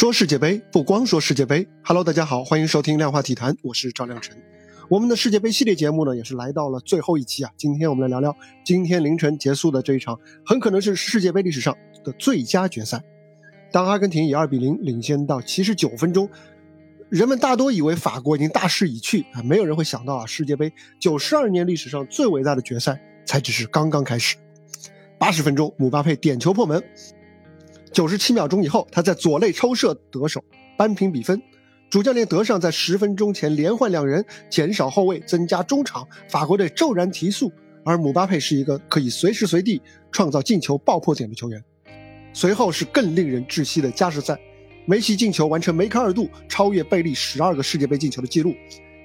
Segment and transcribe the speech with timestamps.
[0.00, 4.34] 说世界杯不光说世界杯，Hello，大家好，欢迎收听量化体坛，我是赵亮晨。
[4.88, 7.52] 我们的世界杯系列节目呢，也是来到了最后一期啊。
[7.54, 8.34] 今天我们来聊聊
[8.64, 13.02] 今天凌晨结束的这一场，很可能是世界杯历史上的最佳决赛。
[13.70, 16.26] 当阿根廷以二比零领先到七十九分钟，
[17.10, 24.38] 人们大多以为法国已经大势已去啊，没有人会想到啊，世界杯九十二年历史上最伟大的决赛才只是刚刚开始。
[25.18, 26.82] 八十分钟，姆巴佩点球破门。
[27.92, 30.42] 九十七秒钟以后，他在左肋抽射得手，
[30.76, 31.40] 扳平比分。
[31.90, 37.50] 主教练德尚在十分钟前连换两人，减少后卫，增加中场，法国队骤然提速。
[37.84, 41.60] 而姆巴佩是一个可以随时随地创造进球爆破点的球员。
[42.32, 44.38] 随后是更令人窒息的加时赛，
[44.86, 48.54] 梅西进球完成梅开二度，超越贝利十二个世界杯进球的记录。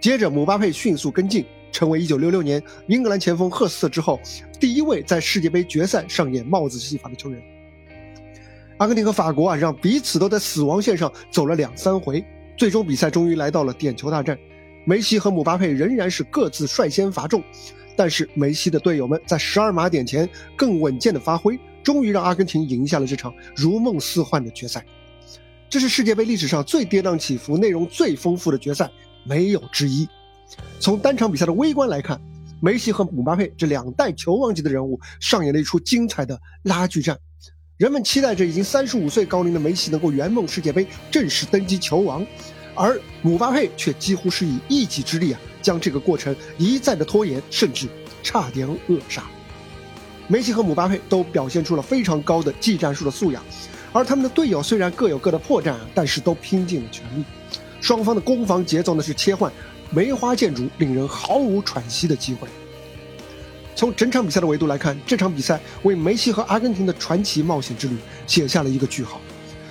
[0.00, 4.18] 接着姆巴佩迅速跟进，成为一九六六年英格兰前锋赫斯特之后
[4.58, 7.40] 第一位在世界杯决赛上演帽子戏法的球员。
[8.82, 12.24] 阿根廷和法国啊，让彼此都在死亡线上走了两三回，
[12.56, 14.36] 最终比赛终于来到了点球大战。
[14.84, 17.40] 梅西和姆巴佩仍然是各自率先罚中，
[17.96, 24.84] 但是梅西的队友们在十二码点前更稳健的发挥，终于让阿根廷赢下了这场如梦似幻的决赛。
[25.70, 28.90] 这是世界杯历史上最跌宕起伏、内容最丰富的决赛，
[29.22, 30.08] 没有之一。
[30.80, 32.20] 从单场比赛的微观来看，
[32.60, 37.16] 梅西和姆巴佩这两代球王级的人物上演了一出精彩的拉锯战。
[37.82, 42.24] 人们期待着已经三十五岁高龄的梅西能够圆梦世界杯，正式登基球王，
[42.76, 47.88] 而姆巴佩却几乎是以一己之力啊，将这个过程一再的拖延，甚至
[48.22, 49.24] 差点扼杀。
[50.28, 53.42] 梅西和姆巴佩都表现出了非常高的技战术的素养，
[53.92, 57.24] 而他们的队友虽然各有各的破绽啊，但是都拼尽了全力。
[57.80, 59.52] 双方的攻防节奏呢是切换，
[59.90, 62.46] 梅花剑竹，令人毫无喘息的机会。
[63.74, 69.20] 从整场比赛的维度来看，这场比赛为梅西和阿根廷的传奇冒险之旅写下了一个句号。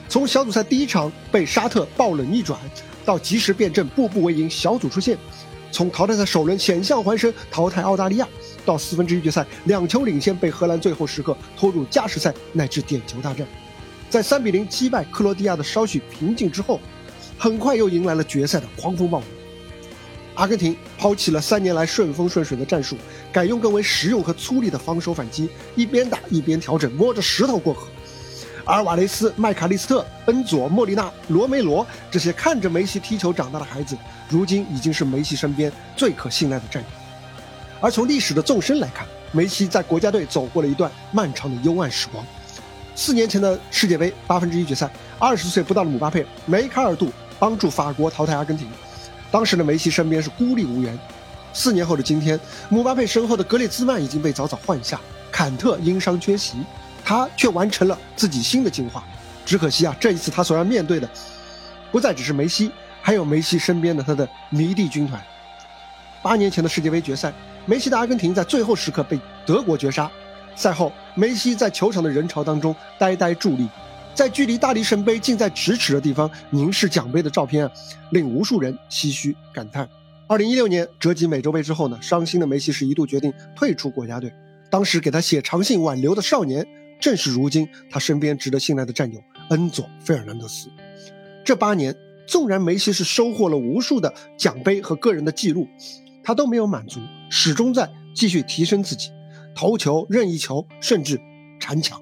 [0.09, 2.59] 从小组赛第一场被沙特爆冷逆转，
[3.05, 5.15] 到及时变阵、步步为营、小组出线；
[5.71, 8.27] 从淘汰赛首轮险象环生淘汰澳大利亚，
[8.65, 13.47] 到四分之一决赛两球领先被荷兰最后时刻拖入加时赛乃至点球大战，
[14.09, 16.79] 在三比零击败克罗地亚的稍许平静之后，
[17.37, 19.23] 很快又迎来了决赛的狂风暴雨。
[20.41, 22.97] 阿根廷抛弃了三年来顺风顺水的战术，
[23.31, 27.85] 改用更为实用和粗粝的防守反击，一边打一边调整，摸着石头过河。
[28.65, 33.95] 而瓦雷斯、麦卡利斯特、恩佐、莫里纳、罗梅罗这些看着梅西踢球长大的孩子，
[34.29, 36.89] 如今已经是梅西身边最可信赖的战友。
[37.79, 42.25] 而从历史的纵深来看，梅西在国家队走过了一段漫长的幽暗时光。
[42.95, 48.67] 四年前的世界杯八分之一决赛，二十岁不到的姆巴佩梅开二度，帮助法国淘汰阿根廷。
[49.31, 50.97] 当时的梅西身边是孤立无援，
[51.53, 52.37] 四年后的今天，
[52.67, 54.99] 姆巴佩身后的格列兹曼已经被早早换下，
[55.31, 56.57] 坎特因伤缺席，
[57.05, 59.03] 他却完成了自己新的进化。
[59.45, 61.09] 只可惜啊，这一次他所要面对的，
[61.91, 62.69] 不再只是梅西，
[63.01, 65.21] 还有梅西身边的他的迷弟军团。
[66.21, 67.33] 八年前的世界杯决赛，
[67.65, 70.11] 梅西的阿根廷在最后时刻被德国绝杀，
[70.55, 73.67] 赛后梅西在球场的人潮当中呆呆伫立。
[74.13, 77.71] 在距离大力神杯近在咫尺的地方凝视奖杯的照片啊，
[78.11, 79.87] 令无数人唏嘘感叹。
[80.27, 84.31] 二零一六年折戟美洲杯之后呢，伤心的梅西是一度决定退出国家队。
[84.69, 86.65] 当时给他写长信挽留的少年，
[86.99, 90.69] 正是如今他身边值得信赖的战友恩佐·费尔南德斯。
[91.43, 91.95] 这八年，
[92.27, 95.67] 纵然梅西是收获了无数的奖杯和个人的记录，
[96.23, 96.99] 他都没有满足，
[97.29, 99.09] 始终在继续提升自己，
[99.55, 101.19] 头球、任意球，甚至
[101.59, 101.99] 铲抢。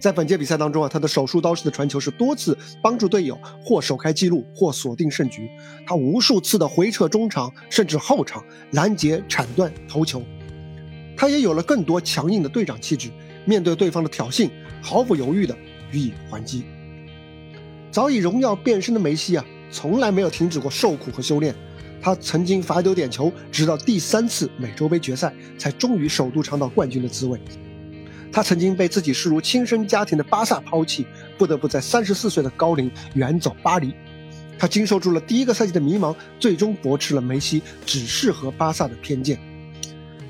[0.00, 5.46] 在本届比赛当中啊，他的手术刀式的传球是多次帮助队友或首开纪录，或锁定胜局。
[5.86, 10.22] 他无数次的回撤中场，甚至后场拦截、铲断、头球。
[11.14, 13.10] 他也有了更多强硬的队长气质，
[13.44, 14.48] 面对对方的挑衅，
[14.80, 15.54] 毫不犹豫的
[15.92, 16.64] 予以还击。
[17.90, 21.54] 早已荣耀变身的梅西啊，从来没有停止过受苦和修炼。
[22.00, 27.38] 他曾经罚丢点球，直到第三次美洲杯决赛，才终于首度尝到冠军的滋味。
[28.32, 33.92] 他曾经被自己视如亲生家庭的巴萨抛弃，不得不在三十四岁的高龄远走巴黎。
[34.58, 39.38] 他经受住了第一个赛季的迷茫，最终驳斥了梅西只适合巴萨的偏见。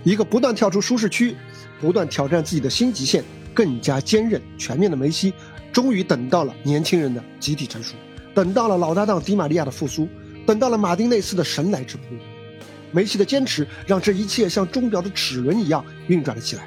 [0.04, 1.36] 一个不断跳出舒适区、
[1.80, 5.34] 不断挑战自己的新极限、更加坚韧全面的梅西，
[5.72, 7.96] 终于等到了年轻人的集体成熟，
[8.32, 10.08] 等到了老搭档迪玛利亚的复苏，
[10.46, 12.04] 等到了马丁内斯的神来之扑。
[12.92, 16.66] 梅西的坚持让这一切像钟表的齿轮一样运转了起来。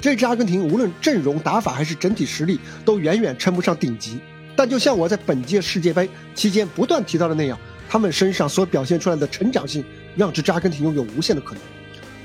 [0.00, 4.20] 这支阿根廷无论阵容、打法还是整体实力，都远远称不上顶级。
[4.54, 7.58] 但就像我在本届世界杯期间不断提到的那样，
[7.88, 9.84] 他们身上所表现出来的成长性，
[10.16, 11.62] 让这支阿根廷拥有无限的可能。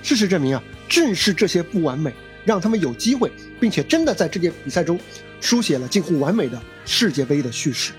[0.02, 5.00] 事实证明啊，正是这些不完美，让他们有机会，并且真的在这届比赛中
[5.42, 7.94] 书写了近乎完美的世界杯的叙事。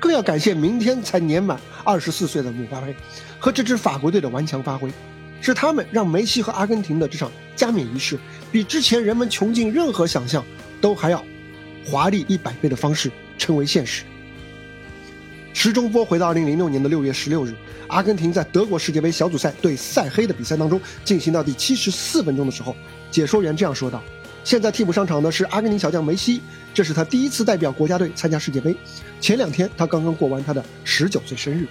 [0.00, 2.94] 更要感谢明天才年满二十四岁的姆巴佩
[3.38, 4.90] 和这支法国队的顽强发挥，
[5.40, 8.18] 是他们让梅西和阿根廷的这场加冕仪式，
[8.56, 10.42] 比之前人们穷尽任何想象
[10.80, 11.22] 都还要
[11.84, 14.02] 华丽一百倍的方式成为现实。
[15.52, 17.54] 时钟拨回到二零零六年的六月十六日，
[17.86, 22.74] 阿根廷在德国世界杯小组赛对塞黑的比赛当中进行到第七十四分钟的时候，
[23.10, 24.02] 解说员这样说道
[24.42, 26.40] ：“现在替补上场的是阿根廷小将梅西，
[26.72, 28.74] 这是他第一次代表国家队参加世界杯。
[29.20, 31.66] 前两天他刚刚过完他的十九岁生日。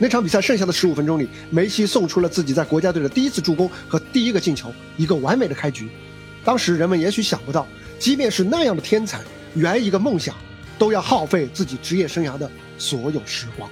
[0.00, 5.88] 那场比赛剩下的十五分钟里，梅西送出了自己在国家队的第一次助攻和第一个进球，一个完美的开局。
[6.44, 7.66] 当时人们也许想不到，
[7.98, 9.20] 即便是那样的天才，
[9.54, 10.36] 圆一个梦想，
[10.78, 12.48] 都要耗费自己职业生涯的。”
[12.78, 13.68] 所有时光，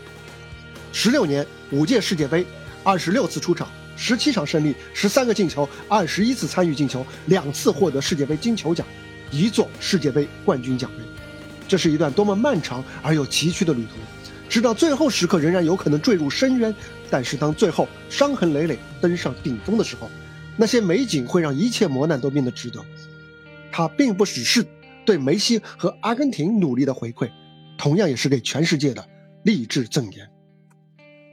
[0.92, 2.44] 十六年五届世界杯，
[2.82, 8.84] 二十六次出场，十七场胜利，十三个进球，二十一次参与进球，两次获得世界杯金球奖，
[9.30, 11.04] 一座世界杯冠军奖杯。
[11.68, 13.90] 这是一段多么漫长而又崎岖的旅途，
[14.48, 16.74] 直到最后时刻仍然有可能坠入深渊。
[17.10, 20.10] 但是当最后伤痕累累登上顶峰的时候，
[20.56, 22.84] 那些美景会让一切磨难都变得值得。
[23.70, 24.66] 它并不只是
[25.04, 27.30] 对梅西和阿根廷努力的回馈。
[27.78, 29.06] 同样也是给全世界的
[29.44, 30.30] 励志赠言。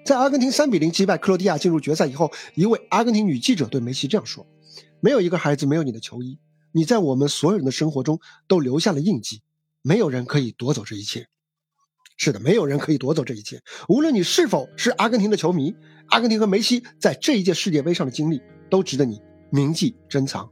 [0.06, 4.46] 在阿根廷三比零击败克罗地亚进入决赛以后，一位阿根廷女记者对梅西这样说
[5.00, 6.38] ：“没有一个孩子没有你的球衣，
[6.74, 9.42] 你在我们所有人的生活中都留下了印记，
[9.82, 11.28] 没有人可以夺走这一切。”
[12.18, 13.60] 是的，没有人可以夺走这一切。
[13.88, 15.76] 无论你是否是阿根廷的球迷，
[16.08, 20.50] 阿根廷和梅西在这一届世界杯上的经历都值得你铭记珍藏。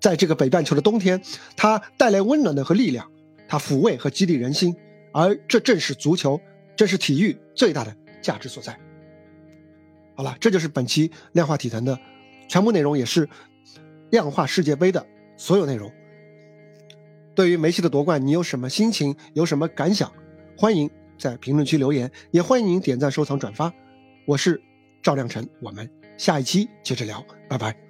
[0.00, 1.20] 在这个北半球的冬天，
[1.56, 3.10] 它带来温暖的和力量，
[3.48, 4.74] 它抚慰和激励人心。
[5.12, 6.40] 而这正是足球，
[6.76, 8.78] 这是体育最大的价值所在。
[10.14, 11.98] 好了，这就是本期量化体坛的
[12.48, 13.28] 全部内容，也是
[14.10, 15.04] 量化世界杯的
[15.36, 15.92] 所有内容。
[17.34, 19.16] 对于梅西的夺冠，你有什么心情？
[19.34, 20.12] 有什么感想？
[20.56, 23.72] 欢迎在评论区留言，也欢迎您点赞、收藏、转发。
[24.26, 24.60] 我是
[25.02, 27.89] 赵亮晨，我们下一期接着聊，拜拜。